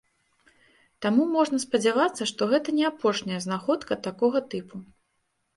[1.05, 4.75] Таму можна спадзявацца, што гэта не апошняя знаходка такога тыпу.